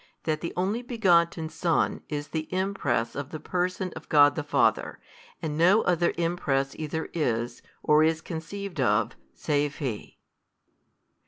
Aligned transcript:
That 0.23 0.41
the 0.41 0.51
Only 0.57 0.81
Begotten 0.81 1.47
Son 1.49 2.01
is 2.09 2.29
the 2.29 2.51
Impress 2.51 3.13
of 3.15 3.29
the 3.29 3.39
Person 3.39 3.93
of 3.95 4.09
God 4.09 4.33
the 4.33 4.41
Father, 4.41 4.99
and 5.43 5.55
no 5.55 5.83
other 5.83 6.11
Impress 6.17 6.75
either 6.77 7.07
is, 7.13 7.61
or 7.83 8.01
is 8.03 8.19
conceived 8.19 8.81
of, 8.81 9.15
save 9.35 9.75
He. 9.75 10.17